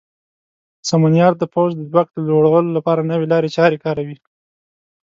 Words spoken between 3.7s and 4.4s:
کاروي.